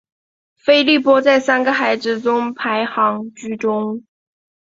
[0.55, 4.03] 菲利波在三个孩子中排行居中。